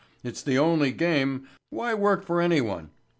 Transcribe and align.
—it's 0.23 0.41
the 0.41 0.57
only 0.57 0.91
game—why 0.91 1.93
work 1.93 2.25
for 2.25 2.41
anyone? 2.41 2.89